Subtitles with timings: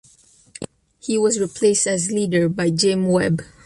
[0.99, 3.43] He was replaced as leader by Jim Webb.